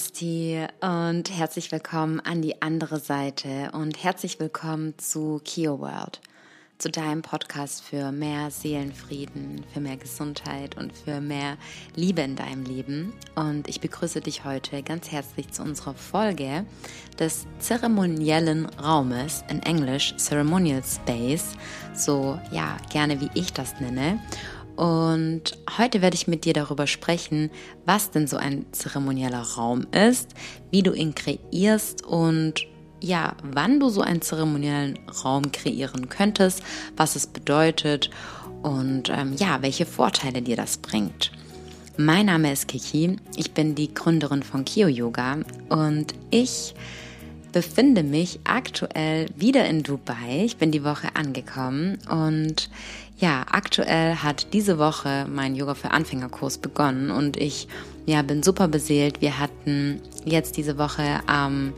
[0.00, 6.22] Namaste und herzlich willkommen an die andere Seite und herzlich willkommen zu Kio World,
[6.78, 11.58] zu deinem Podcast für mehr Seelenfrieden, für mehr Gesundheit und für mehr
[11.96, 13.12] Liebe in deinem Leben.
[13.34, 16.64] Und ich begrüße dich heute ganz herzlich zu unserer Folge
[17.18, 21.52] des zeremoniellen Raumes, in Englisch Ceremonial Space,
[21.92, 24.18] so ja, gerne wie ich das nenne.
[24.80, 27.50] Und heute werde ich mit dir darüber sprechen,
[27.84, 30.30] was denn so ein zeremonieller Raum ist,
[30.70, 32.66] wie du ihn kreierst und
[32.98, 36.62] ja, wann du so einen zeremoniellen Raum kreieren könntest,
[36.96, 38.08] was es bedeutet
[38.62, 41.30] und ähm, ja, welche Vorteile dir das bringt.
[41.98, 46.74] Mein Name ist Kiki, ich bin die Gründerin von Kio Yoga und ich
[47.52, 50.44] befinde mich aktuell wieder in Dubai.
[50.44, 52.70] Ich bin die Woche angekommen und
[53.18, 57.68] ja, aktuell hat diese Woche mein Yoga für Anfängerkurs begonnen und ich
[58.06, 59.20] ja, bin super beseelt.
[59.20, 61.74] Wir hatten jetzt diese Woche am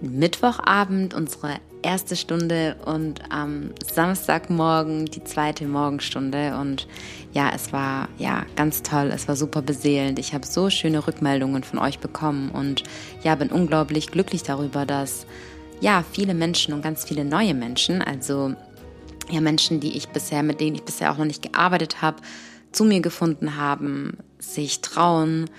[0.00, 6.86] Mittwochabend unsere erste Stunde und am Samstagmorgen die zweite Morgenstunde und
[7.32, 10.18] ja, es war ja ganz toll, es war super beseelend.
[10.18, 12.84] Ich habe so schöne Rückmeldungen von euch bekommen und
[13.22, 15.26] ja, bin unglaublich glücklich darüber, dass
[15.80, 18.54] ja, viele Menschen und ganz viele neue Menschen, also
[19.30, 22.18] ja, Menschen, die ich bisher, mit denen ich bisher auch noch nicht gearbeitet habe,
[22.70, 25.50] zu mir gefunden haben, sich trauen,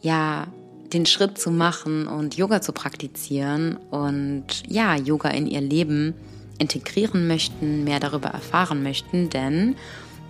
[0.00, 0.46] ja,
[0.92, 6.14] den Schritt zu machen und Yoga zu praktizieren und ja, Yoga in ihr Leben
[6.58, 9.76] integrieren möchten, mehr darüber erfahren möchten, denn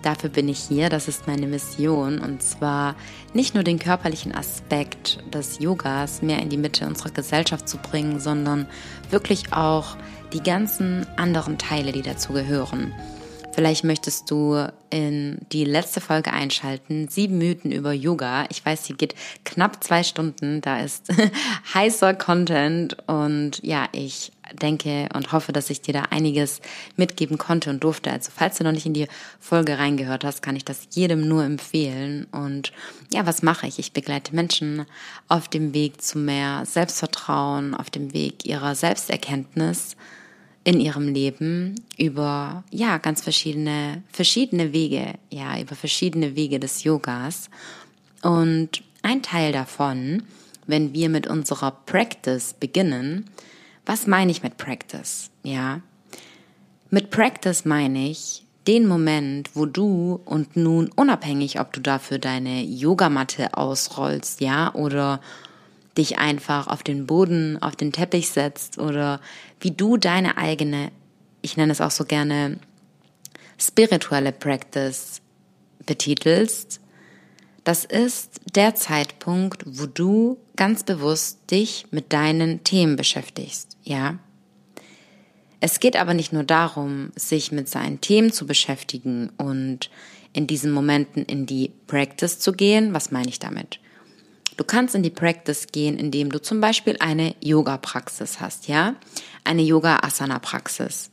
[0.01, 2.19] dafür bin ich hier, das ist meine Mission.
[2.19, 2.95] Und zwar
[3.33, 8.19] nicht nur den körperlichen Aspekt des Yogas mehr in die Mitte unserer Gesellschaft zu bringen,
[8.19, 8.67] sondern
[9.09, 9.95] wirklich auch
[10.33, 12.93] die ganzen anderen Teile, die dazu gehören.
[13.57, 17.07] Vielleicht möchtest du in die letzte Folge einschalten.
[17.07, 18.45] Sieben Mythen über Yoga.
[18.51, 20.61] Ich weiß, sie geht knapp zwei Stunden.
[20.61, 21.11] Da ist
[21.73, 22.97] heißer Content.
[23.07, 24.31] Und ja, ich
[24.61, 26.61] denke und hoffe, dass ich dir da einiges
[26.97, 28.11] mitgeben konnte und durfte.
[28.11, 29.07] Also falls du noch nicht in die
[29.39, 32.27] Folge reingehört hast, kann ich das jedem nur empfehlen.
[32.31, 32.71] Und
[33.11, 33.79] ja, was mache ich?
[33.79, 34.85] Ich begleite Menschen
[35.29, 39.95] auf dem Weg zu mehr Selbstvertrauen, auf dem Weg ihrer Selbsterkenntnis
[40.67, 47.49] in ihrem Leben über ja ganz verschiedene verschiedene Wege, ja über verschiedene Wege des Yogas
[48.21, 50.23] und ein Teil davon,
[50.65, 53.29] wenn wir mit unserer Practice beginnen,
[53.85, 55.29] was meine ich mit Practice?
[55.41, 55.79] Ja,
[56.89, 62.61] mit Practice meine ich den Moment, wo du und nun unabhängig, ob du dafür deine
[62.61, 65.21] Yogamatte ausrollst, ja, oder
[65.97, 69.19] dich einfach auf den Boden, auf den Teppich setzt oder
[69.59, 70.91] wie du deine eigene,
[71.41, 72.59] ich nenne es auch so gerne,
[73.57, 75.21] spirituelle Practice
[75.85, 76.79] betitelst,
[77.63, 84.19] das ist der Zeitpunkt, wo du ganz bewusst dich mit deinen Themen beschäftigst, ja?
[85.59, 89.89] Es geht aber nicht nur darum, sich mit seinen Themen zu beschäftigen und
[90.31, 92.93] in diesen Momenten in die Practice zu gehen.
[92.93, 93.79] Was meine ich damit?
[94.57, 98.95] Du kannst in die Practice gehen, indem du zum Beispiel eine Yoga-Praxis hast, ja?
[99.43, 101.11] Eine Yoga-Asana-Praxis.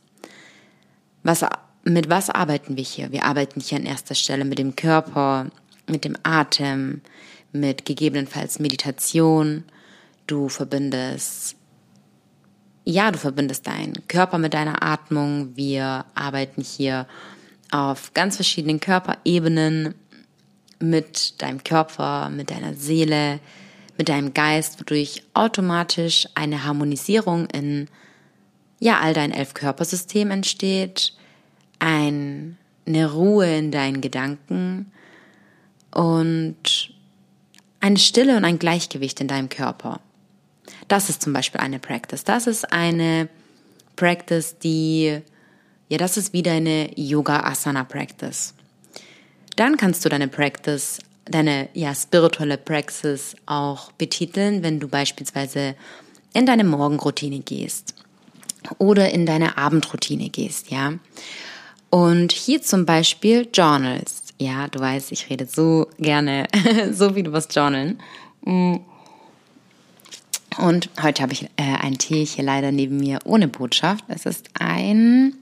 [1.21, 1.45] Was,
[1.83, 3.11] mit was arbeiten wir hier?
[3.11, 5.51] Wir arbeiten hier an erster Stelle mit dem Körper,
[5.87, 7.01] mit dem Atem,
[7.51, 9.63] mit gegebenenfalls Meditation.
[10.25, 11.55] Du verbindest,
[12.83, 15.55] ja, du verbindest deinen Körper mit deiner Atmung.
[15.55, 17.07] Wir arbeiten hier
[17.71, 19.93] auf ganz verschiedenen Körperebenen
[20.79, 23.39] mit deinem Körper, mit deiner Seele,
[23.97, 27.87] mit deinem Geist, wodurch automatisch eine Harmonisierung in
[28.79, 31.13] ja all dein elf Körpersystem entsteht,
[31.79, 34.91] ein, eine Ruhe in deinen Gedanken
[35.91, 36.93] und
[37.79, 40.01] eine Stille und ein Gleichgewicht in deinem Körper.
[40.87, 42.23] Das ist zum Beispiel eine Practice.
[42.23, 43.29] Das ist eine
[43.95, 45.21] Practice, die,
[45.89, 48.53] ja, das ist wieder eine Yoga Asana Practice.
[49.55, 55.75] Dann kannst du deine Practice, deine ja, spirituelle Praxis auch betiteln, wenn du beispielsweise
[56.33, 57.95] in deine Morgenroutine gehst
[58.77, 60.93] oder in deine Abendroutine gehst, ja.
[61.89, 64.23] Und hier zum Beispiel Journals.
[64.37, 66.47] Ja, du weißt, ich rede so gerne,
[66.91, 67.99] so viel über Journalen.
[70.57, 74.03] Und heute habe ich äh, einen Tee hier leider neben mir ohne Botschaft.
[74.09, 75.35] Es ist ein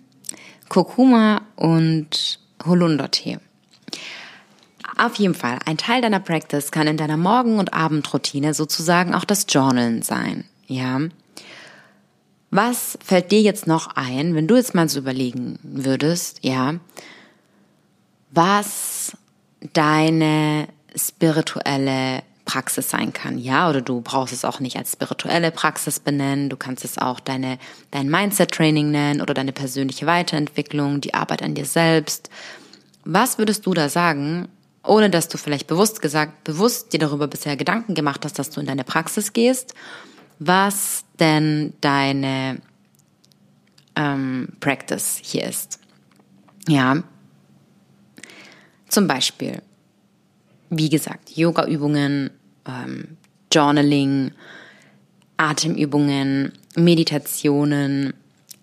[0.69, 3.39] Kurkuma und Holundertee.
[4.97, 9.25] Auf jeden Fall, ein Teil deiner Practice kann in deiner Morgen- und Abendroutine sozusagen auch
[9.25, 10.45] das Journalen sein.
[10.67, 11.01] Ja.
[12.51, 16.75] Was fällt dir jetzt noch ein, wenn du jetzt mal so überlegen würdest, ja,
[18.29, 19.17] was
[19.73, 25.99] deine spirituelle Praxis sein kann, ja, oder du brauchst es auch nicht als spirituelle Praxis
[25.99, 27.57] benennen, du kannst es auch deine,
[27.89, 32.29] dein Mindset-Training nennen oder deine persönliche Weiterentwicklung, die Arbeit an dir selbst.
[33.05, 34.47] Was würdest du da sagen,
[34.83, 38.59] ohne dass du vielleicht bewusst gesagt, bewusst dir darüber bisher Gedanken gemacht hast, dass du
[38.59, 39.73] in deine Praxis gehst,
[40.39, 42.61] was denn deine
[43.95, 45.79] ähm, Practice hier ist?
[46.67, 47.03] Ja,
[48.93, 49.61] zum Beispiel,
[50.69, 52.29] wie gesagt, Yoga-Übungen,
[52.67, 53.17] ähm,
[53.51, 54.31] Journaling,
[55.37, 58.13] Atemübungen, Meditationen,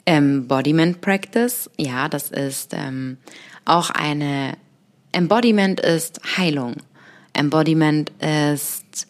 [0.04, 1.68] Embodiment Practice.
[1.76, 3.18] Ja, das ist ähm,
[3.64, 4.56] auch eine,
[5.12, 6.76] Embodiment ist Heilung.
[7.32, 9.06] Embodiment ist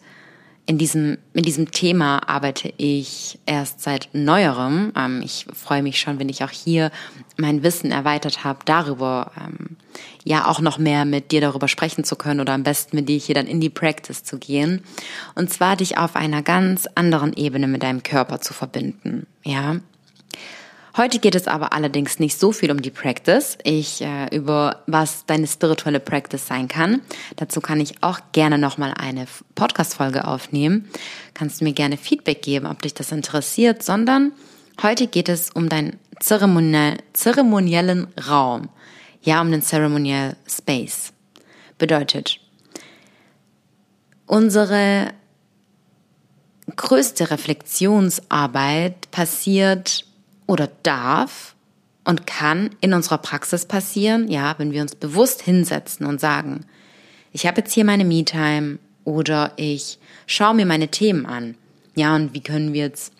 [0.65, 4.93] in diesem, in diesem Thema arbeite ich erst seit neuerem.
[4.95, 6.91] Ähm, ich freue mich schon, wenn ich auch hier
[7.37, 9.75] mein Wissen erweitert habe, darüber ähm,
[10.23, 13.17] ja auch noch mehr mit dir darüber sprechen zu können oder am besten mit dir
[13.17, 14.81] hier dann in die Practice zu gehen.
[15.35, 19.27] Und zwar dich auf einer ganz anderen Ebene mit deinem Körper zu verbinden.
[19.43, 19.77] Ja.
[20.97, 25.25] Heute geht es aber allerdings nicht so viel um die Practice, ich äh, über was
[25.25, 27.01] deine spirituelle Practice sein kann.
[27.37, 30.89] Dazu kann ich auch gerne nochmal eine Podcast-Folge aufnehmen.
[31.33, 34.33] Kannst du mir gerne Feedback geben, ob dich das interessiert, sondern
[34.81, 38.67] heute geht es um deinen zeremoniell, zeremoniellen Raum.
[39.21, 41.13] Ja, um den Ceremonial Space.
[41.77, 42.37] Bedeutet,
[44.25, 45.13] unsere
[46.75, 50.05] größte Reflexionsarbeit passiert
[50.51, 51.55] oder darf
[52.03, 56.65] und kann in unserer Praxis passieren, ja, wenn wir uns bewusst hinsetzen und sagen,
[57.31, 61.55] ich habe jetzt hier meine Me-Time oder ich schaue mir meine Themen an.
[61.95, 63.13] Ja, und wie können wir jetzt,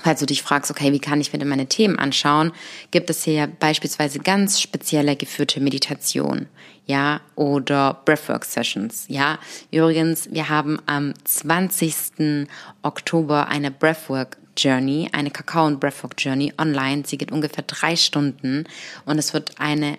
[0.00, 2.52] falls du dich fragst, okay, wie kann ich mir denn meine Themen anschauen,
[2.92, 6.46] gibt es hier ja beispielsweise ganz spezielle geführte Meditation,
[6.86, 9.40] ja, oder Breathwork Sessions, ja.
[9.72, 12.46] Übrigens, wir haben am 20.
[12.82, 17.02] Oktober eine Breathwork Journey, eine Kakao- und Breathwork Journey online.
[17.06, 18.64] Sie geht ungefähr drei Stunden
[19.04, 19.98] und es wird eine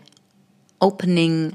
[0.80, 1.54] Opening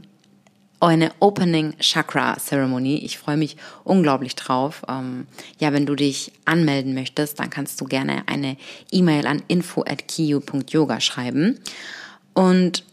[0.80, 2.98] eine Opening Chakra Ceremony.
[2.98, 4.82] Ich freue mich unglaublich drauf.
[4.88, 5.26] Ähm,
[5.58, 8.56] ja, wenn du dich anmelden möchtest, dann kannst du gerne eine
[8.90, 11.58] E-Mail an info@kiu.yoga schreiben.
[12.34, 12.84] Und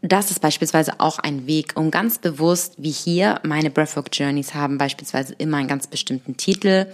[0.00, 4.78] das ist beispielsweise auch ein Weg, um ganz bewusst, wie hier meine Breathwork Journeys haben
[4.78, 6.86] beispielsweise immer einen ganz bestimmten Titel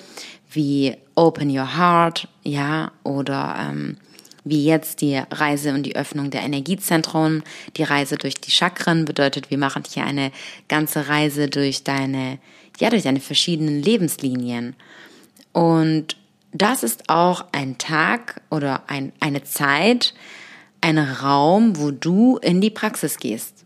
[0.51, 3.97] wie Open Your Heart, ja, oder ähm,
[4.45, 7.43] wie jetzt die Reise und die Öffnung der Energiezentren,
[7.77, 10.31] die Reise durch die Chakren bedeutet, wir machen hier eine
[10.69, 12.39] ganze Reise durch deine,
[12.79, 14.77] ja, durch deine verschiedenen Lebenslinien.
[15.53, 16.17] Und
[16.53, 20.15] das ist auch ein Tag oder ein, eine Zeit,
[20.85, 23.65] ein Raum, wo du in die Praxis gehst.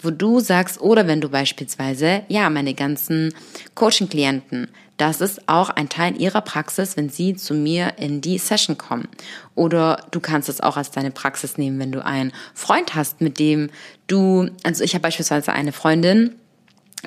[0.00, 3.32] Wo du sagst, oder wenn du beispielsweise, ja, meine ganzen
[3.76, 4.66] Coaching-Klienten,
[4.96, 9.06] das ist auch ein Teil ihrer Praxis, wenn sie zu mir in die Session kommen.
[9.54, 13.38] Oder du kannst es auch als deine Praxis nehmen, wenn du einen Freund hast, mit
[13.38, 13.70] dem
[14.08, 16.34] du, also ich habe beispielsweise eine Freundin,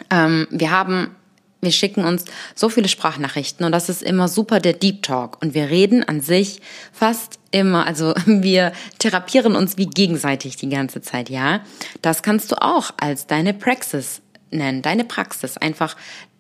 [0.09, 1.15] ähm, wir haben
[1.61, 2.25] wir schicken uns
[2.55, 5.41] so viele Sprachnachrichten und das ist immer super der Deep Talk.
[5.41, 6.61] Und wir reden an sich
[6.91, 11.61] fast immer, also wir therapieren uns wie gegenseitig die ganze Zeit, ja.
[12.01, 15.57] Das kannst du auch als deine Praxis nennen, deine Praxis.
[15.57, 15.95] Einfach,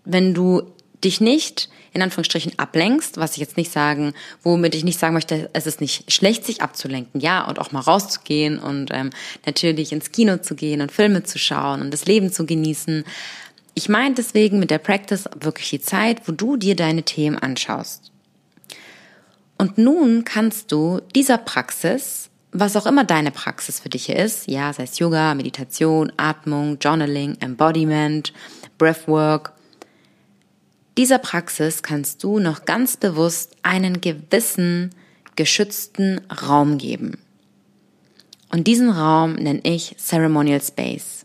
[0.05, 0.63] wenn du
[1.03, 5.49] dich nicht in Anführungsstrichen ablenkst, was ich jetzt nicht sagen, womit ich nicht sagen möchte,
[5.53, 9.09] es ist nicht schlecht, sich abzulenken, ja, und auch mal rauszugehen und ähm,
[9.45, 13.03] natürlich ins Kino zu gehen und Filme zu schauen und das Leben zu genießen.
[13.79, 18.11] Ich meine deswegen mit der Practice wirklich die Zeit, wo du dir deine Themen anschaust.
[19.57, 24.73] Und nun kannst du dieser Praxis, was auch immer deine Praxis für dich ist, ja,
[24.73, 28.33] sei es Yoga, Meditation, Atmung, Journaling, Embodiment,
[28.77, 29.53] Breathwork,
[30.97, 34.89] dieser Praxis kannst du noch ganz bewusst einen gewissen
[35.37, 37.17] geschützten Raum geben.
[38.51, 41.18] Und diesen Raum nenne ich Ceremonial Space.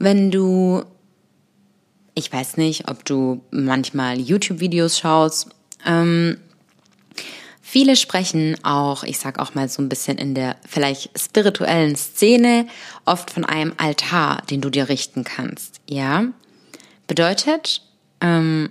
[0.00, 0.82] Wenn du,
[2.14, 5.50] ich weiß nicht, ob du manchmal YouTube-Videos schaust,
[5.84, 6.38] ähm,
[7.60, 12.66] viele sprechen auch, ich sag auch mal so ein bisschen in der vielleicht spirituellen Szene,
[13.04, 16.24] oft von einem Altar, den du dir richten kannst, ja?
[17.06, 17.82] Bedeutet,
[18.22, 18.70] ähm,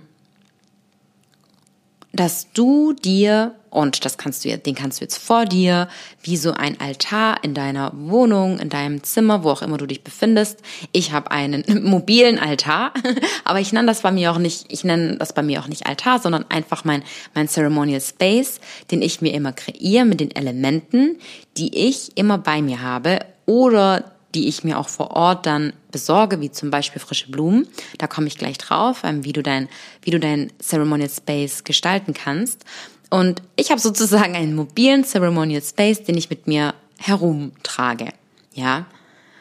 [2.12, 5.88] dass du dir, und das kannst du, den kannst du jetzt vor dir,
[6.22, 10.02] wie so ein Altar in deiner Wohnung, in deinem Zimmer, wo auch immer du dich
[10.02, 10.60] befindest.
[10.92, 12.92] Ich habe einen mobilen Altar,
[13.44, 15.86] aber ich nenne das bei mir auch nicht, ich nenne das bei mir auch nicht
[15.86, 21.18] Altar, sondern einfach mein, mein Ceremonial Space, den ich mir immer kreiere mit den Elementen,
[21.56, 26.40] die ich immer bei mir habe oder die ich mir auch vor Ort dann besorge,
[26.40, 27.66] wie zum Beispiel frische Blumen.
[27.98, 29.68] Da komme ich gleich drauf, ähm, wie du dein,
[30.02, 32.64] wie du dein Ceremonial Space gestalten kannst.
[33.10, 38.08] Und ich habe sozusagen einen mobilen Ceremonial Space, den ich mit mir herumtrage.
[38.54, 38.86] Ja.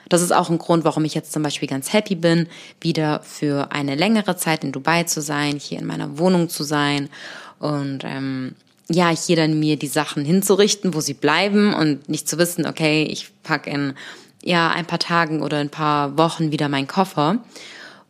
[0.10, 2.48] Das ist auch ein Grund, warum ich jetzt zum Beispiel ganz happy bin,
[2.82, 7.10] wieder für eine längere Zeit in Dubai zu sein, hier in meiner Wohnung zu sein
[7.60, 8.56] und ähm,
[8.90, 13.04] ja, hier dann mir die Sachen hinzurichten, wo sie bleiben und nicht zu wissen, okay,
[13.04, 13.94] ich pack in
[14.44, 17.40] ja ein paar Tagen oder ein paar Wochen wieder meinen Koffer.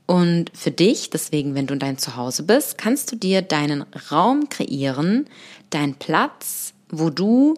[0.06, 4.50] Und für dich, deswegen, wenn du in dein Zuhause bist, kannst du dir deinen Raum
[4.50, 5.28] kreieren,
[5.70, 7.56] deinen Platz, wo du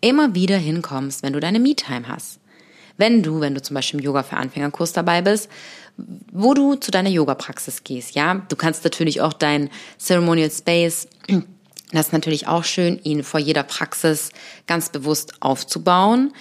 [0.00, 2.40] immer wieder hinkommst, wenn du deine Me-Time hast.
[2.96, 5.48] Wenn du, wenn du zum Beispiel im Yoga für Anfängerkurs dabei bist,
[6.32, 8.42] wo du zu deiner Yoga-Praxis gehst, ja.
[8.48, 11.08] Du kannst natürlich auch dein Ceremonial Space,
[11.96, 14.30] das ist natürlich auch schön, ihn vor jeder Praxis
[14.66, 16.32] ganz bewusst aufzubauen,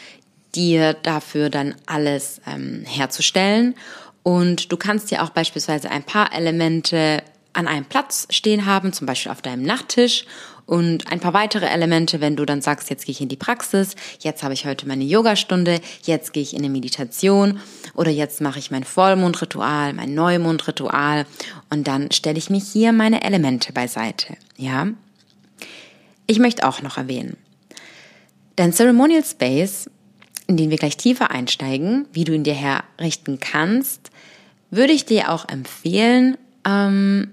[0.56, 3.76] dir dafür dann alles ähm, herzustellen.
[4.24, 9.06] Und du kannst dir auch beispielsweise ein paar Elemente an einem Platz stehen haben, zum
[9.06, 10.26] Beispiel auf deinem Nachttisch
[10.66, 13.96] und ein paar weitere Elemente, wenn du dann sagst, jetzt gehe ich in die Praxis,
[14.20, 17.60] jetzt habe ich heute meine Yogastunde, jetzt gehe ich in eine Meditation
[17.96, 21.26] oder jetzt mache ich mein Vollmondritual, mein Neumondritual
[21.70, 24.88] und dann stelle ich mich hier meine Elemente beiseite, ja?
[26.28, 27.38] Ich möchte auch noch erwähnen,
[28.56, 29.90] dein Ceremonial Space,
[30.48, 34.12] in den wir gleich tiefer einsteigen, wie du ihn dir herrichten kannst,
[34.72, 37.32] würde ich dir auch empfehlen, ähm,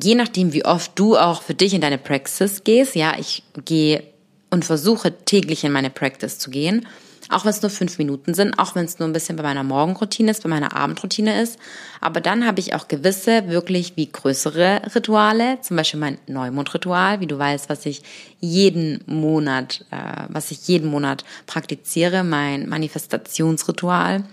[0.00, 4.02] je nachdem, wie oft du auch für dich in deine Praxis gehst, ja, ich gehe
[4.50, 6.86] und versuche täglich in meine Practice zu gehen,
[7.30, 9.62] auch wenn es nur fünf Minuten sind, auch wenn es nur ein bisschen bei meiner
[9.62, 11.58] Morgenroutine ist, bei meiner Abendroutine ist.
[12.00, 17.26] Aber dann habe ich auch gewisse, wirklich wie größere Rituale, zum Beispiel mein Neumondritual, wie
[17.26, 18.02] du weißt, was ich
[18.40, 24.24] jeden Monat, äh, was ich jeden Monat praktiziere, mein Manifestationsritual.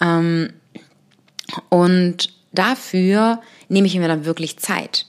[0.00, 0.52] Ähm,
[1.68, 5.07] und dafür nehme ich mir dann wirklich Zeit.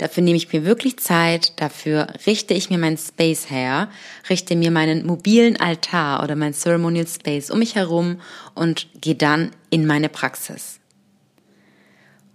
[0.00, 3.90] Dafür nehme ich mir wirklich Zeit, dafür richte ich mir meinen Space her,
[4.30, 8.18] richte mir meinen mobilen Altar oder mein Ceremonial Space um mich herum
[8.54, 10.80] und gehe dann in meine Praxis.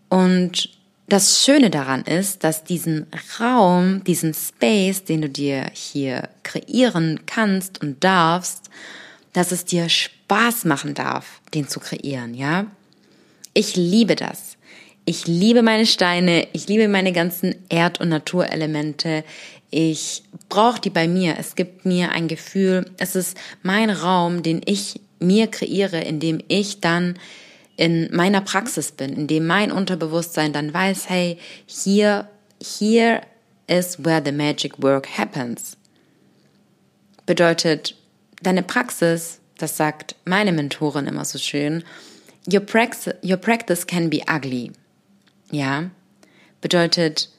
[0.09, 0.69] Und
[1.07, 3.07] das Schöne daran ist, dass diesen
[3.39, 8.69] Raum, diesen Space, den du dir hier kreieren kannst und darfst,
[9.33, 12.67] dass es dir Spaß machen darf, den zu kreieren, ja?
[13.55, 14.54] Ich liebe das.
[15.07, 19.23] Ich liebe meine Steine, ich liebe meine ganzen Erd- und Naturelemente.
[19.69, 21.35] Ich brauche die bei mir.
[21.37, 26.39] Es gibt mir ein Gefühl, es ist mein Raum, den ich mir kreiere, in dem
[26.47, 27.19] ich dann
[27.77, 32.27] in meiner Praxis bin, in dem mein Unterbewusstsein dann weiß, hey, hier,
[32.59, 33.21] here
[33.67, 35.77] is where the magic work happens.
[37.27, 37.95] Bedeutet,
[38.41, 41.83] deine Praxis, das sagt meine Mentorin immer so schön,
[42.51, 44.71] your practice, your practice can be ugly.
[45.51, 45.89] Ja,
[46.61, 47.29] bedeutet,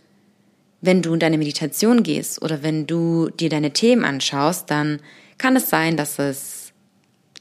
[0.80, 5.00] wenn du in deine Meditation gehst oder wenn du dir deine Themen anschaust, dann
[5.38, 6.72] kann es sein, dass es,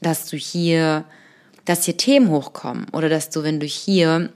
[0.00, 1.04] dass du hier,
[1.64, 4.32] dass hier Themen hochkommen oder dass du, wenn du hier,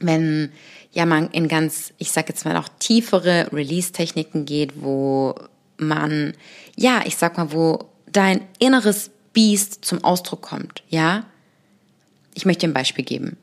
[0.00, 0.52] wenn
[0.92, 5.34] ja man in ganz, ich sag jetzt mal auch tiefere Release-Techniken geht, wo
[5.76, 6.34] man,
[6.76, 11.24] ja, ich sag mal, wo dein inneres Biest zum Ausdruck kommt, ja.
[12.34, 13.36] Ich möchte dir ein Beispiel geben.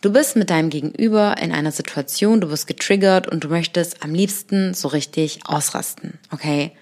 [0.00, 4.14] Du bist mit deinem Gegenüber in einer Situation, du wirst getriggert und du möchtest am
[4.14, 6.72] liebsten so richtig ausrasten, okay?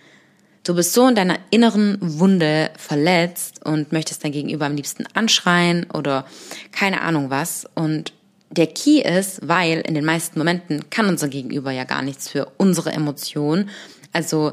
[0.63, 5.91] Du bist so in deiner inneren Wunde verletzt und möchtest dein Gegenüber am liebsten anschreien
[5.93, 6.27] oder
[6.71, 7.67] keine Ahnung was.
[7.75, 8.13] Und
[8.51, 12.53] der Key ist, weil in den meisten Momenten kann unser Gegenüber ja gar nichts für
[12.57, 13.71] unsere Emotionen.
[14.13, 14.53] Also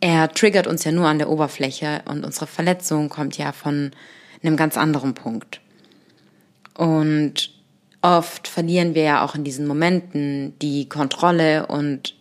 [0.00, 3.90] er triggert uns ja nur an der Oberfläche und unsere Verletzung kommt ja von
[4.42, 5.60] einem ganz anderen Punkt.
[6.74, 7.50] Und
[8.02, 12.14] oft verlieren wir ja auch in diesen Momenten die Kontrolle und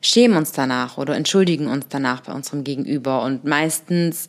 [0.00, 3.22] schämen uns danach oder entschuldigen uns danach bei unserem Gegenüber.
[3.22, 4.28] Und meistens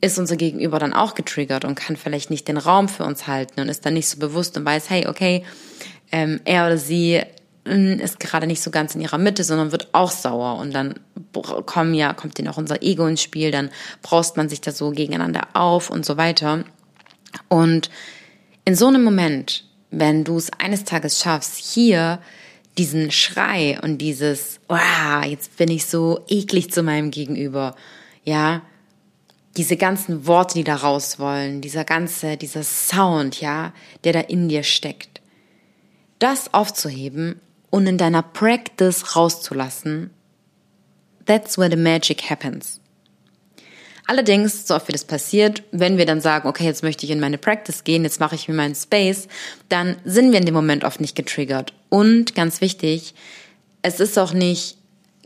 [0.00, 3.60] ist unser Gegenüber dann auch getriggert und kann vielleicht nicht den Raum für uns halten
[3.60, 5.44] und ist dann nicht so bewusst und weiß, hey, okay,
[6.12, 7.20] ähm, er oder sie
[7.64, 10.94] hm, ist gerade nicht so ganz in ihrer Mitte, sondern wird auch sauer und dann
[11.66, 13.70] kommen ja, kommt denen auch unser Ego ins Spiel, dann
[14.02, 16.64] braust man sich da so gegeneinander auf und so weiter.
[17.48, 17.90] Und
[18.68, 22.18] in so einem Moment, wenn du es eines Tages schaffst, hier
[22.76, 27.74] diesen Schrei und dieses, wow, jetzt bin ich so eklig zu meinem Gegenüber,
[28.24, 28.60] ja,
[29.56, 33.72] diese ganzen Worte, die da raus wollen, dieser ganze, dieser Sound, ja,
[34.04, 35.22] der da in dir steckt,
[36.18, 40.10] das aufzuheben und in deiner Practice rauszulassen,
[41.24, 42.82] that's where the magic happens.
[44.08, 47.20] Allerdings, so oft wie das passiert, wenn wir dann sagen, okay, jetzt möchte ich in
[47.20, 49.28] meine Practice gehen, jetzt mache ich mir meinen Space,
[49.68, 51.74] dann sind wir in dem Moment oft nicht getriggert.
[51.90, 53.14] Und ganz wichtig,
[53.82, 54.78] es ist auch nicht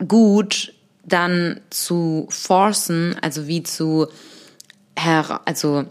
[0.08, 0.74] gut,
[1.04, 4.08] dann zu forcen, also wie zu,
[4.98, 5.84] her, also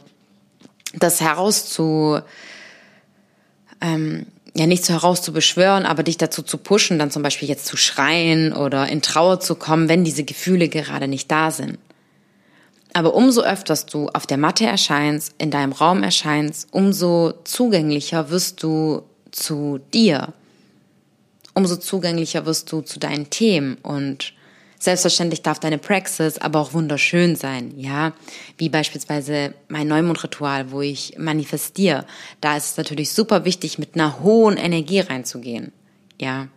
[0.94, 2.20] das herauszu,
[3.80, 7.78] ähm, ja nicht so herauszubeschwören, aber dich dazu zu pushen, dann zum Beispiel jetzt zu
[7.78, 11.78] schreien oder in Trauer zu kommen, wenn diese Gefühle gerade nicht da sind.
[12.94, 18.64] Aber umso öfters du auf der Matte erscheinst, in deinem Raum erscheinst, umso zugänglicher wirst
[18.64, 20.34] du zu dir.
[21.54, 24.34] Umso zugänglicher wirst du zu deinen Themen und
[24.82, 28.14] Selbstverständlich darf deine Praxis aber auch wunderschön sein, ja.
[28.58, 32.08] Wie beispielsweise mein Neumondritual, wo ich manifestiere.
[32.42, 35.72] Da ist es natürlich super wichtig, mit einer hohen Energie reinzugehen,
[36.20, 36.48] ja.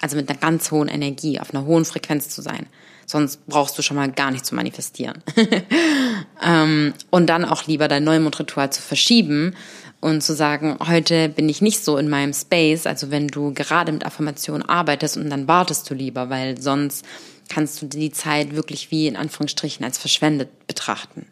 [0.00, 2.68] Also mit einer ganz hohen Energie, auf einer hohen Frequenz zu sein.
[3.12, 5.22] Sonst brauchst du schon mal gar nicht zu manifestieren.
[6.42, 9.54] ähm, und dann auch lieber dein Neumondritual zu verschieben
[10.00, 13.92] und zu sagen, heute bin ich nicht so in meinem Space, also wenn du gerade
[13.92, 17.04] mit Affirmation arbeitest und dann wartest du lieber, weil sonst
[17.50, 21.26] kannst du die Zeit wirklich wie in Anführungsstrichen als verschwendet betrachten.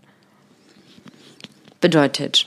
[1.81, 2.45] Bedeutet,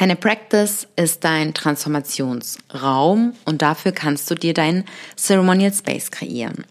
[0.00, 4.84] deine Practice ist dein Transformationsraum und dafür kannst du dir deinen
[5.16, 6.64] Ceremonial Space kreieren.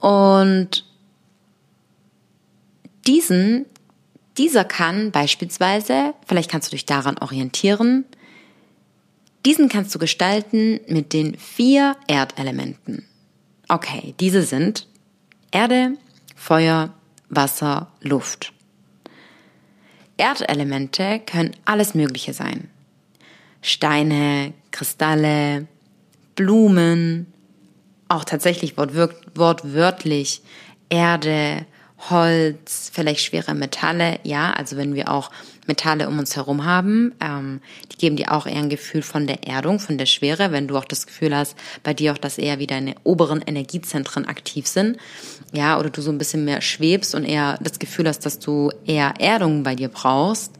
[0.00, 0.84] Und
[3.06, 3.66] diesen,
[4.38, 8.04] dieser kann beispielsweise, vielleicht kannst du dich daran orientieren,
[9.46, 13.06] diesen kannst du gestalten mit den vier Erdelementen.
[13.68, 14.86] Okay, diese sind
[15.50, 15.96] Erde,
[16.36, 16.92] Feuer,
[17.28, 18.52] Wasser, Luft.
[20.16, 22.68] Erdelemente können alles Mögliche sein.
[23.62, 25.66] Steine, Kristalle,
[26.34, 27.32] Blumen,
[28.10, 30.42] auch tatsächlich wortwörtlich
[30.88, 31.64] Erde,
[32.08, 35.30] Holz, vielleicht schwere Metalle, ja, also wenn wir auch
[35.66, 37.60] Metalle um uns herum haben, ähm,
[37.92, 40.78] die geben dir auch eher ein Gefühl von der Erdung, von der Schwere, wenn du
[40.78, 44.96] auch das Gefühl hast, bei dir auch, dass eher wie deine oberen Energiezentren aktiv sind,
[45.52, 48.72] ja, oder du so ein bisschen mehr schwebst und eher das Gefühl hast, dass du
[48.86, 50.52] eher Erdung bei dir brauchst.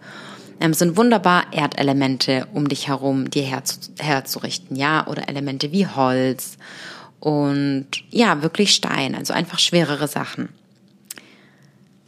[0.60, 6.58] Ähm, sind wunderbar Erdelemente um dich herum dir herzu, herzurichten, ja, oder Elemente wie Holz
[7.20, 10.48] und ja, wirklich Stein, also einfach schwerere Sachen.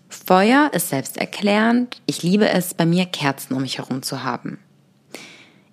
[0.09, 2.01] Feuer ist selbsterklärend.
[2.07, 4.59] Ich liebe es, bei mir Kerzen um mich herum zu haben.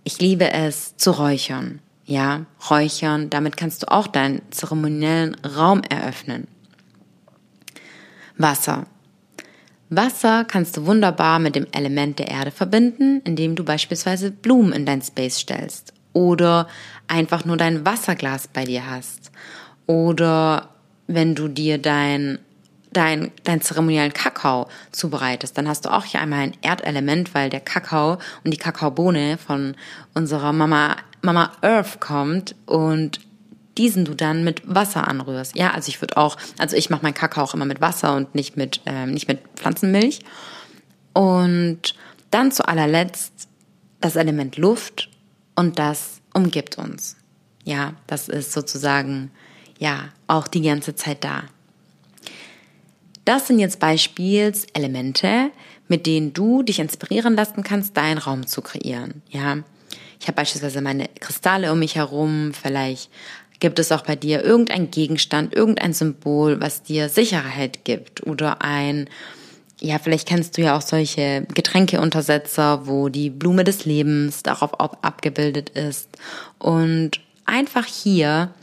[0.03, 1.79] Ich liebe es zu räuchern.
[2.05, 6.47] Ja, räuchern, damit kannst du auch deinen zeremoniellen Raum eröffnen.
[8.37, 8.87] Wasser.
[9.89, 14.85] Wasser kannst du wunderbar mit dem Element der Erde verbinden, indem du beispielsweise Blumen in
[14.85, 16.67] dein Space stellst oder
[17.07, 19.31] einfach nur dein Wasserglas bei dir hast
[19.85, 20.69] oder
[21.07, 22.39] wenn du dir dein
[22.91, 27.59] dein, dein zeremoniellen Kakao zubereitest, dann hast du auch hier einmal ein Erdelement, weil der
[27.59, 29.75] Kakao und die Kakaobohne von
[30.13, 33.19] unserer Mama, Mama Earth kommt und
[33.77, 35.55] diesen du dann mit Wasser anrührst.
[35.55, 38.35] Ja, also ich würde auch, also ich mache meinen Kakao auch immer mit Wasser und
[38.35, 40.19] nicht mit, ähm, nicht mit Pflanzenmilch.
[41.13, 41.95] Und
[42.31, 43.47] dann zu allerletzt
[44.01, 45.08] das Element Luft
[45.59, 47.17] und das umgibt uns.
[47.65, 49.29] Ja, das ist sozusagen,
[49.77, 51.43] ja, auch die ganze Zeit da.
[53.25, 55.51] Das sind jetzt Beispielselemente,
[55.89, 59.21] mit denen du dich inspirieren lassen kannst, deinen Raum zu kreieren.
[59.31, 59.57] Ja,
[60.21, 62.53] ich habe beispielsweise meine Kristalle um mich herum.
[62.53, 63.11] Vielleicht
[63.59, 69.09] gibt es auch bei dir irgendein Gegenstand, irgendein Symbol, was dir Sicherheit gibt oder ein
[69.81, 75.69] ja, vielleicht kennst du ja auch solche Getränkeuntersetzer, wo die Blume des Lebens darauf abgebildet
[75.69, 76.09] ist.
[76.57, 78.53] Und einfach hier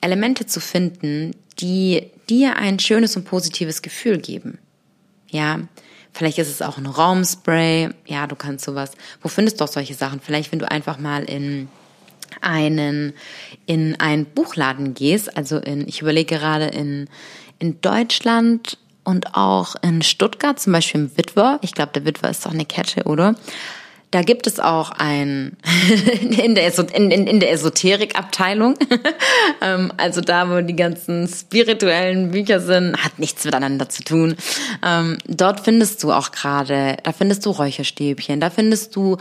[0.00, 4.58] Elemente zu finden, die dir ein schönes und positives Gefühl geben.
[5.28, 5.60] Ja,
[6.12, 7.90] vielleicht ist es auch ein Raumspray.
[8.06, 8.92] Ja, du kannst sowas.
[9.22, 10.20] Wo findest du auch solche Sachen?
[10.20, 11.68] Vielleicht, wenn du einfach mal in
[12.40, 13.12] einen,
[13.66, 17.08] in einen Buchladen gehst, also in, ich überlege gerade in,
[17.58, 21.58] in Deutschland und auch in Stuttgart, zum Beispiel im Witwer.
[21.62, 23.36] Ich glaube, der Witwer ist doch eine Kette, oder?
[24.10, 25.56] Da gibt es auch ein
[26.42, 28.76] in der, in, in, in der Esoterikabteilung,
[29.60, 34.36] ähm, also da, wo die ganzen spirituellen Bücher sind, hat nichts miteinander zu tun.
[34.84, 39.18] Ähm, dort findest du auch gerade, da findest du Räucherstäbchen, da findest du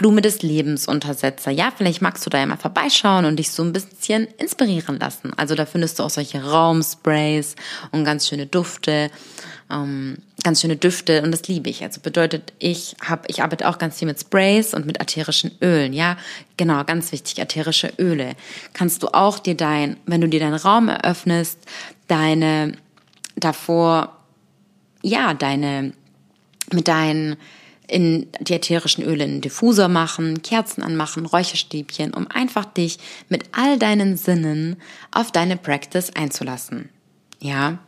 [0.00, 1.50] Blume des Lebens Untersetzer.
[1.50, 5.32] Ja, vielleicht magst du da ja mal vorbeischauen und dich so ein bisschen inspirieren lassen.
[5.36, 7.54] Also da findest du auch solche Raumsprays
[7.90, 9.10] und ganz schöne Dufte
[9.70, 11.82] ähm, ganz schöne Düfte und das liebe ich.
[11.82, 15.92] Also bedeutet, ich habe, ich arbeite auch ganz viel mit Sprays und mit ätherischen Ölen.
[15.92, 16.16] Ja,
[16.56, 18.32] genau, ganz wichtig, ätherische Öle.
[18.72, 21.58] Kannst du auch dir dein, wenn du dir deinen Raum eröffnest,
[22.08, 22.72] deine
[23.36, 24.16] davor
[25.02, 25.92] ja, deine,
[26.72, 27.36] mit deinen
[27.90, 32.98] in die ätherischen Öle in den Diffusor machen, Kerzen anmachen, Räucherstäbchen, um einfach dich
[33.28, 34.76] mit all deinen Sinnen
[35.10, 36.88] auf deine Practice einzulassen.
[37.40, 37.78] Ja.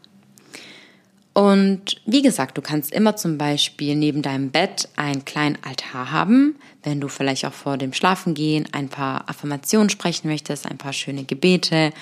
[1.35, 6.57] Und wie gesagt, du kannst immer zum Beispiel neben deinem Bett einen kleinen Altar haben,
[6.83, 11.25] wenn du vielleicht auch vor dem Schlafengehen ein paar Affirmationen sprechen möchtest, ein paar schöne
[11.25, 11.93] Gebete,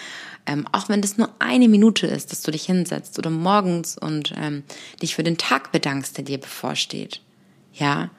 [0.46, 4.34] ähm, auch wenn das nur eine Minute ist, dass du dich hinsetzt oder morgens und
[4.36, 4.64] ähm,
[5.00, 7.20] dich für den Tag bedankst, der dir bevorsteht.
[7.72, 8.10] Ja.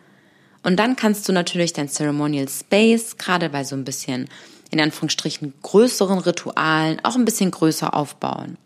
[0.64, 4.30] Und dann kannst du natürlich dein Ceremonial Space, gerade bei so ein bisschen,
[4.70, 8.58] in Anführungsstrichen, größeren Ritualen, auch ein bisschen größer aufbauen.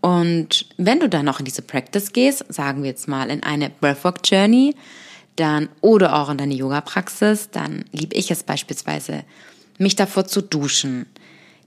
[0.00, 3.70] Und wenn du dann noch in diese Practice gehst, sagen wir jetzt mal in eine
[3.70, 4.74] Breathwork Journey,
[5.36, 9.24] dann oder auch in deine Yoga Praxis, dann liebe ich es beispielsweise,
[9.78, 11.06] mich davor zu duschen,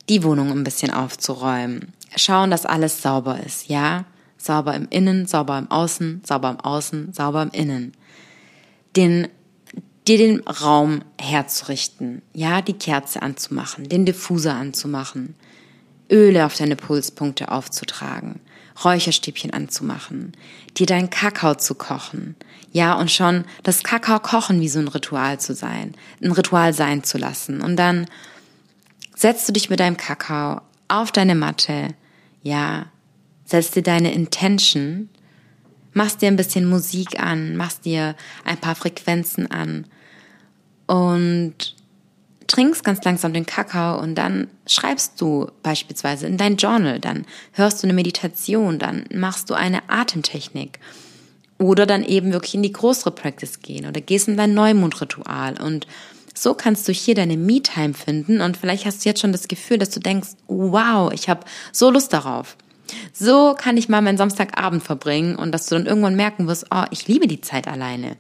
[0.09, 4.05] die Wohnung ein bisschen aufzuräumen, schauen, dass alles sauber ist, ja?
[4.43, 7.93] Sauber im Innen, sauber im Außen, sauber im Außen, sauber im Innen.
[8.97, 9.29] Den,
[10.05, 15.35] dir den Raum herzurichten, ja, die Kerze anzumachen, den Diffuser anzumachen,
[16.11, 18.41] Öle auf deine Pulspunkte aufzutragen,
[18.83, 20.33] Räucherstäbchen anzumachen,
[20.77, 22.35] dir deinen Kakao zu kochen,
[22.73, 27.03] ja, und schon das Kakao kochen wie so ein Ritual zu sein, ein Ritual sein
[27.03, 27.61] zu lassen.
[27.61, 28.07] Und dann
[29.15, 31.89] setzt du dich mit deinem Kakao auf deine Matte,
[32.41, 32.87] ja,
[33.45, 35.09] setzt dir deine Intention,
[35.93, 39.85] machst dir ein bisschen Musik an, machst dir ein paar Frequenzen an
[40.87, 41.75] und
[42.47, 47.81] trinkst ganz langsam den Kakao und dann schreibst du beispielsweise in dein Journal, dann hörst
[47.81, 50.79] du eine Meditation, dann machst du eine Atemtechnik
[51.57, 55.87] oder dann eben wirklich in die größere Practice gehen oder gehst in dein Neumondritual und
[56.35, 59.77] so kannst du hier deine Me-Time finden und vielleicht hast du jetzt schon das Gefühl,
[59.77, 62.57] dass du denkst, wow, ich habe so Lust darauf.
[63.11, 66.83] So kann ich mal meinen Samstagabend verbringen und dass du dann irgendwann merken wirst, oh,
[66.91, 68.17] ich liebe die Zeit alleine.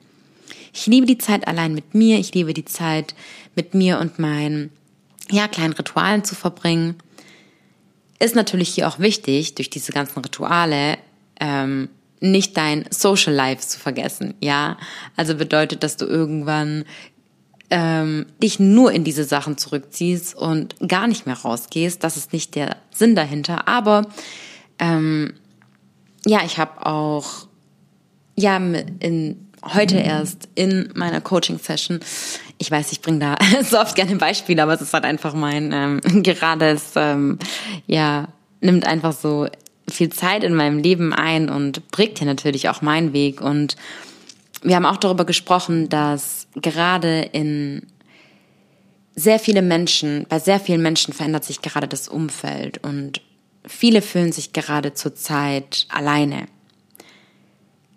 [0.73, 3.13] Ich liebe die Zeit allein mit mir, ich liebe die Zeit
[3.55, 4.71] mit mir und meinen
[5.29, 6.95] ja, kleinen Ritualen zu verbringen.
[8.19, 10.97] Ist natürlich hier auch wichtig, durch diese ganzen Rituale
[11.39, 14.77] ähm, nicht dein Social Life zu vergessen, ja.
[15.15, 16.85] Also bedeutet, dass du irgendwann
[17.69, 22.03] ähm, dich nur in diese Sachen zurückziehst und gar nicht mehr rausgehst.
[22.03, 23.67] Das ist nicht der Sinn dahinter.
[23.67, 24.07] Aber
[24.83, 25.33] ähm,
[26.25, 27.47] ja, ich habe auch
[28.35, 31.99] ja in heute erst in meiner Coaching-Session.
[32.57, 35.71] Ich weiß, ich bringe da so oft gerne Beispiele, aber es ist halt einfach mein
[35.71, 37.39] ähm, gerades, ähm,
[37.87, 38.27] ja,
[38.61, 39.47] nimmt einfach so
[39.89, 43.41] viel Zeit in meinem Leben ein und prägt hier natürlich auch meinen Weg.
[43.41, 43.75] Und
[44.61, 47.87] wir haben auch darüber gesprochen, dass gerade in
[49.15, 53.21] sehr viele Menschen, bei sehr vielen Menschen verändert sich gerade das Umfeld und
[53.65, 56.47] viele fühlen sich gerade zur Zeit alleine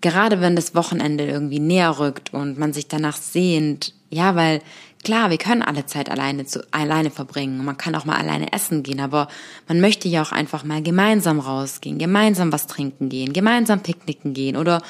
[0.06, 4.60] gerade wenn das Wochenende irgendwie näher rückt und man sich danach sehnt, ja, weil
[5.04, 7.64] klar, wir können alle Zeit alleine zu, alleine verbringen.
[7.64, 9.26] Man kann auch mal alleine essen gehen, aber
[9.66, 14.56] man möchte ja auch einfach mal gemeinsam rausgehen, gemeinsam was trinken gehen, gemeinsam picknicken gehen
[14.56, 14.80] oder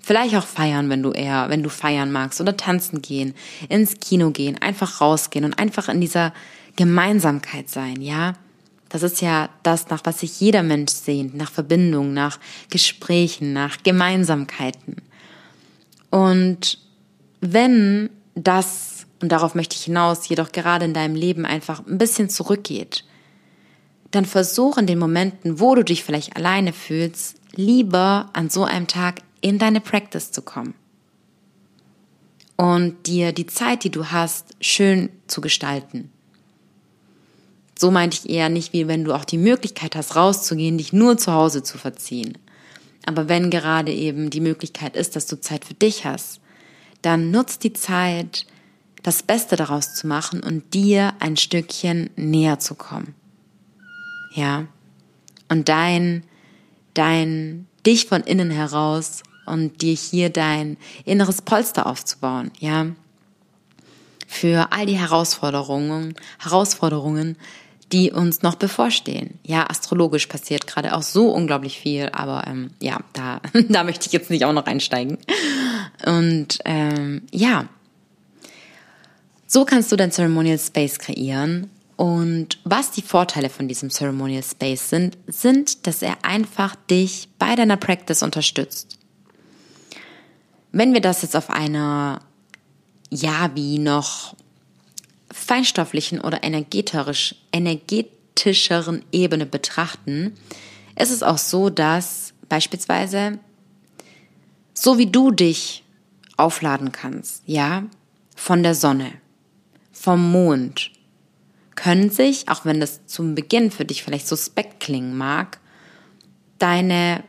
[0.00, 3.34] vielleicht auch feiern, wenn du eher, wenn du feiern magst oder tanzen gehen,
[3.68, 6.32] ins Kino gehen, einfach rausgehen und einfach in dieser
[6.76, 8.32] Gemeinsamkeit sein, ja?
[8.92, 13.82] Das ist ja das, nach was sich jeder Mensch sehnt, nach Verbindung, nach Gesprächen, nach
[13.82, 14.96] Gemeinsamkeiten.
[16.10, 16.78] Und
[17.40, 22.28] wenn das, und darauf möchte ich hinaus, jedoch gerade in deinem Leben einfach ein bisschen
[22.28, 23.06] zurückgeht,
[24.10, 28.88] dann versuch in den Momenten, wo du dich vielleicht alleine fühlst, lieber an so einem
[28.88, 30.74] Tag in deine Practice zu kommen.
[32.56, 36.12] Und dir die Zeit, die du hast, schön zu gestalten.
[37.82, 41.18] So meinte ich eher nicht, wie wenn du auch die Möglichkeit hast, rauszugehen, dich nur
[41.18, 42.38] zu Hause zu verziehen.
[43.06, 46.40] Aber wenn gerade eben die Möglichkeit ist, dass du Zeit für dich hast,
[47.02, 48.46] dann nutzt die Zeit,
[49.02, 53.16] das Beste daraus zu machen und dir ein Stückchen näher zu kommen.
[54.32, 54.68] Ja.
[55.48, 56.22] Und dein,
[56.94, 62.86] dein, dich von innen heraus und dir hier dein inneres Polster aufzubauen, ja.
[64.28, 67.36] Für all die Herausforderungen, Herausforderungen,
[67.92, 69.38] die uns noch bevorstehen.
[69.44, 74.12] Ja, astrologisch passiert gerade auch so unglaublich viel, aber ähm, ja, da, da möchte ich
[74.12, 75.18] jetzt nicht auch noch einsteigen.
[76.06, 77.68] Und ähm, ja,
[79.46, 81.68] so kannst du dein Ceremonial Space kreieren.
[81.96, 87.54] Und was die Vorteile von diesem Ceremonial Space sind, sind, dass er einfach dich bei
[87.54, 88.98] deiner Practice unterstützt.
[90.72, 92.20] Wenn wir das jetzt auf einer,
[93.10, 94.34] ja, wie noch
[95.52, 100.32] feinstofflichen oder energetisch, energetischeren Ebene betrachten,
[100.98, 103.38] ist es auch so, dass beispielsweise
[104.72, 105.84] so wie du dich
[106.38, 107.84] aufladen kannst, ja,
[108.34, 109.12] von der Sonne,
[109.92, 110.90] vom Mond,
[111.74, 115.58] können sich, auch wenn das zum Beginn für dich vielleicht suspekt klingen mag,
[116.58, 117.24] deine,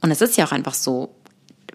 [0.00, 1.14] und es ist ja auch einfach so,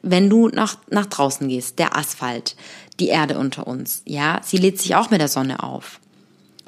[0.02, 2.56] wenn du nach, nach draußen gehst, der Asphalt,
[3.00, 6.00] die Erde unter uns, ja, sie lädt sich auch mit der Sonne auf.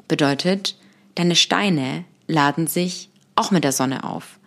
[0.08, 0.76] Bedeutet,
[1.14, 4.38] deine Steine laden sich auch mit der Sonne auf.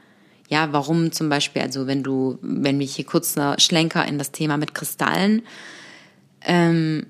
[0.49, 4.55] Ja, warum zum Beispiel, also wenn du, wenn wir hier kurz Schlenker in das Thema
[4.57, 5.41] mit Kristallen,
[6.41, 7.07] ähm,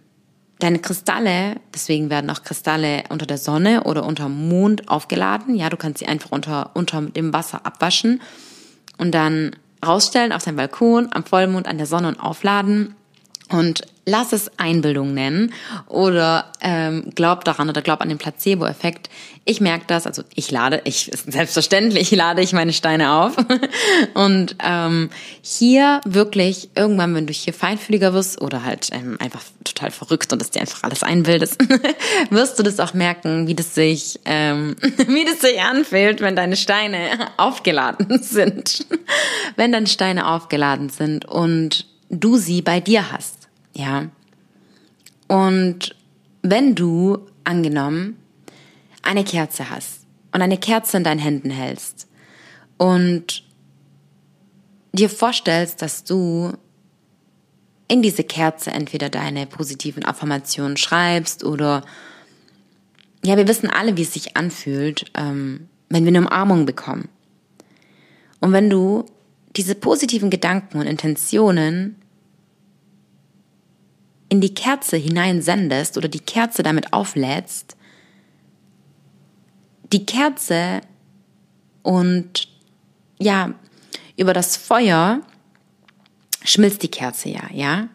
[0.60, 5.56] deine Kristalle, deswegen werden auch Kristalle unter der Sonne oder unter Mond aufgeladen.
[5.56, 8.22] Ja, du kannst sie einfach unter, unter dem Wasser abwaschen
[8.98, 12.96] und dann rausstellen auf deinem Balkon am Vollmond an der Sonne und aufladen.
[13.50, 15.54] Und lass es Einbildung nennen
[15.88, 19.10] oder ähm, glaub daran oder glaub an den Placebo-Effekt.
[19.44, 23.36] Ich merke das, also ich lade, ich selbstverständlich lade ich meine Steine auf.
[24.14, 25.10] Und ähm,
[25.42, 30.42] hier wirklich irgendwann, wenn du hier feinfühliger wirst oder halt ähm, einfach total verrückt und
[30.42, 31.58] dass dir einfach alles einbildest,
[32.30, 36.56] wirst du das auch merken, wie das sich, ähm, wie das sich anfühlt, wenn deine
[36.56, 38.86] Steine aufgeladen sind.
[39.58, 43.37] wenn deine Steine aufgeladen sind und du sie bei dir hast.
[43.78, 44.10] Ja.
[45.28, 45.96] Und
[46.42, 48.18] wenn du, angenommen,
[49.04, 50.02] eine Kerze hast
[50.34, 52.08] und eine Kerze in deinen Händen hältst
[52.78, 53.44] und
[54.94, 56.54] dir vorstellst, dass du
[57.88, 61.86] in diese Kerze entweder deine positiven Affirmationen schreibst oder
[63.24, 67.10] ja, wir wissen alle, wie es sich anfühlt, ähm, wenn wir eine Umarmung bekommen.
[68.40, 69.06] Und wenn du
[69.56, 71.96] diese positiven Gedanken und Intentionen
[74.30, 77.78] in die Kerze hineinsendest oder die Kerze damit auflädst,
[79.94, 80.82] die Kerze
[81.82, 82.50] und
[83.20, 83.54] ja,
[84.18, 85.22] über das Feuer
[86.44, 87.88] schmilzt die Kerze ja, ja?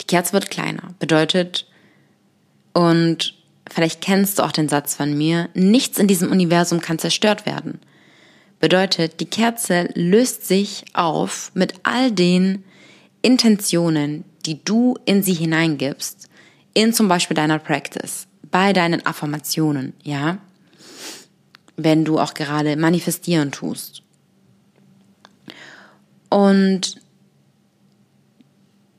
[0.00, 0.94] Die Kerze wird kleiner.
[0.98, 1.66] Bedeutet,
[2.72, 3.34] und
[3.70, 7.80] vielleicht kennst du auch den Satz von mir, nichts in diesem Universum kann zerstört werden.
[8.60, 12.64] Bedeutet, die Kerze löst sich auf mit all den
[13.22, 16.28] Intentionen, die du in sie hineingibst,
[16.74, 20.38] in zum Beispiel deiner Practice, bei deinen Affirmationen, ja,
[21.76, 24.02] wenn du auch gerade manifestieren tust.
[26.28, 27.00] Und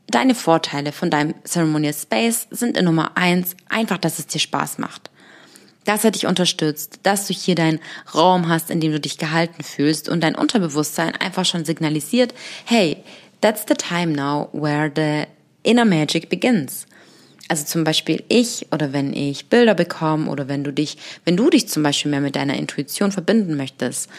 [0.08, 4.78] deine Vorteile von deinem Ceremonial Space sind in Nummer eins einfach, dass es dir Spaß
[4.78, 5.10] macht.
[5.84, 7.80] Dass er dich unterstützt, dass du hier deinen
[8.14, 13.04] Raum hast, in dem du dich gehalten fühlst und dein Unterbewusstsein einfach schon signalisiert, hey,
[13.42, 15.28] that's the time now where the
[15.64, 16.86] inner magic begins.
[17.48, 21.50] Also zum Beispiel ich oder wenn ich Bilder bekomme oder wenn du dich, wenn du
[21.50, 24.10] dich zum Beispiel mehr mit deiner Intuition verbinden möchtest.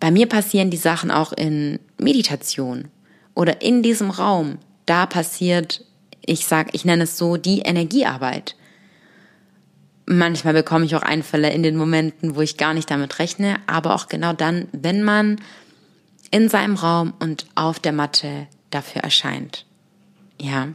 [0.00, 2.88] Bei mir passieren die Sachen auch in Meditation
[3.34, 4.58] oder in diesem Raum.
[4.84, 5.84] Da passiert,
[6.24, 8.56] ich sag, ich nenne es so, die Energiearbeit.
[10.06, 13.94] Manchmal bekomme ich auch Einfälle in den Momenten, wo ich gar nicht damit rechne, aber
[13.94, 15.40] auch genau dann, wenn man
[16.30, 19.64] in seinem Raum und auf der Matte dafür erscheint.
[20.40, 20.68] Ja.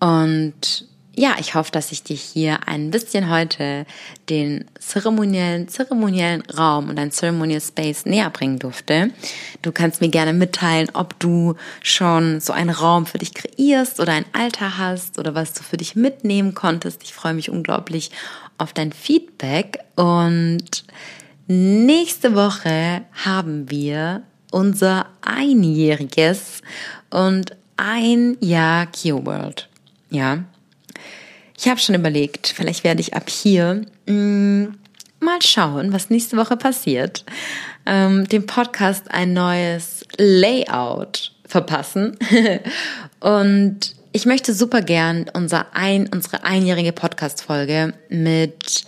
[0.00, 3.86] Und ja, ich hoffe, dass ich dir hier ein bisschen heute
[4.28, 9.10] den zeremoniellen, zeremoniellen Raum und dein Ceremonial Space näher bringen durfte.
[9.62, 14.12] Du kannst mir gerne mitteilen, ob du schon so einen Raum für dich kreierst oder
[14.12, 17.02] ein Alter hast oder was du für dich mitnehmen konntest.
[17.02, 18.12] Ich freue mich unglaublich
[18.56, 20.84] auf dein Feedback und
[21.48, 26.62] nächste Woche haben wir unser einjähriges
[27.10, 29.68] und ein Jahr Kio World.
[30.10, 30.44] Ja.
[31.56, 34.78] Ich habe schon überlegt, vielleicht werde ich ab hier mh, mm,
[35.20, 37.24] mal schauen, was nächste Woche passiert.
[37.86, 42.16] Ähm, dem Podcast ein neues Layout verpassen.
[43.20, 48.84] Und ich möchte super gern unser ein, unsere einjährige Podcast-Folge mit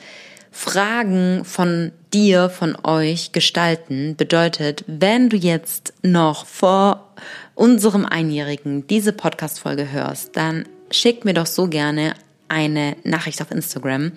[0.61, 4.15] Fragen von dir, von euch gestalten.
[4.15, 7.15] Bedeutet, wenn du jetzt noch vor
[7.55, 12.13] unserem Einjährigen diese Podcast-Folge hörst, dann schick mir doch so gerne
[12.49, 14.13] eine Nachricht auf Instagram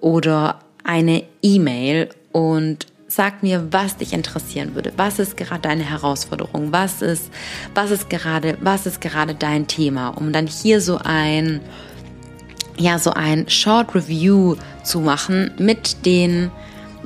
[0.00, 4.94] oder eine E-Mail und sag mir, was dich interessieren würde.
[4.96, 6.72] Was ist gerade deine Herausforderung?
[6.72, 7.30] Was ist,
[7.74, 10.08] was ist gerade, was ist gerade dein Thema?
[10.16, 11.60] Um dann hier so ein,
[12.78, 16.50] ja, so ein Short Review zu machen mit den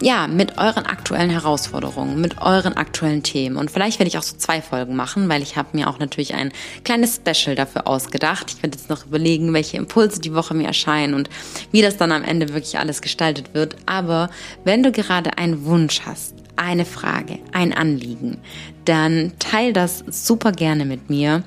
[0.01, 3.57] ja, mit euren aktuellen Herausforderungen, mit euren aktuellen Themen.
[3.57, 6.35] Und vielleicht werde ich auch so zwei Folgen machen, weil ich habe mir auch natürlich
[6.35, 6.51] ein
[6.83, 8.51] kleines Special dafür ausgedacht.
[8.51, 11.31] Ich werde jetzt noch überlegen, welche Impulse die Woche mir erscheinen und
[11.71, 13.77] wie das dann am Ende wirklich alles gestaltet wird.
[13.87, 14.29] Aber
[14.65, 18.39] wenn du gerade einen Wunsch hast, eine Frage, ein Anliegen,
[18.85, 21.45] dann teil das super gerne mit mir.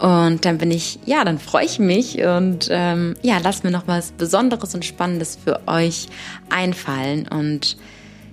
[0.00, 3.86] Und dann bin ich, ja, dann freue ich mich und ähm, ja, lass mir noch
[3.86, 6.08] was Besonderes und Spannendes für euch
[6.48, 7.28] einfallen.
[7.28, 7.76] Und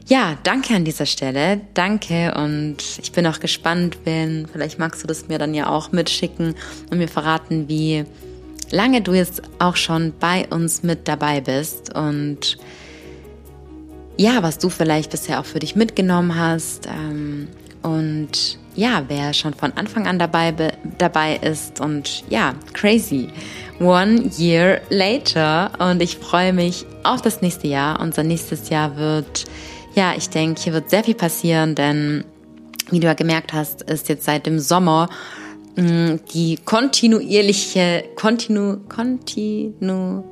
[0.08, 1.60] ja, danke an dieser Stelle.
[1.74, 5.92] Danke und ich bin auch gespannt, wenn, vielleicht magst du das mir dann ja auch
[5.92, 6.56] mitschicken
[6.90, 8.06] und mir verraten, wie
[8.72, 12.58] lange du jetzt auch schon bei uns mit dabei bist und
[14.18, 16.88] ja, was du vielleicht bisher auch für dich mitgenommen hast.
[16.88, 17.50] Ähm,
[17.84, 20.54] und ja, wer schon von Anfang an dabei,
[20.98, 23.28] dabei ist und ja, crazy.
[23.80, 28.00] One year later und ich freue mich auf das nächste Jahr.
[28.00, 29.46] Unser nächstes Jahr wird,
[29.96, 32.24] ja, ich denke, hier wird sehr viel passieren, denn
[32.92, 35.10] wie du ja gemerkt hast, ist jetzt seit dem Sommer
[35.76, 40.24] mh, mm, die kontinuierliche, kontinu, kontinu,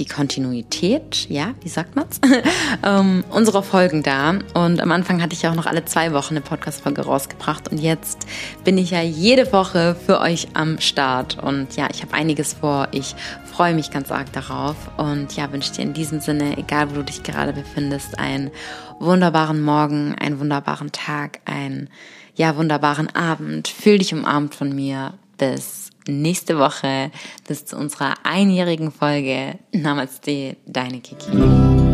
[0.00, 2.20] die Kontinuität, ja, wie sagt man's,
[2.82, 4.38] ähm, unserer Folgen da.
[4.54, 8.26] Und am Anfang hatte ich auch noch alle zwei Wochen eine Podcast-Folge rausgebracht und jetzt
[8.64, 11.38] bin ich ja jede Woche für euch am Start.
[11.42, 12.88] Und ja, ich habe einiges vor.
[12.92, 16.94] Ich freue mich ganz arg darauf und ja, wünsche dir in diesem Sinne, egal wo
[16.94, 18.50] du dich gerade befindest, einen
[18.98, 21.90] wunderbaren Morgen, einen wunderbaren Tag, einen
[22.36, 23.68] ja, wunderbaren Abend.
[23.68, 25.12] Fühl dich umarmt von mir.
[25.36, 27.10] Bis nächste Woche
[27.46, 29.58] bis zu unserer einjährigen Folge.
[29.72, 31.89] Namaste, deine Kiki.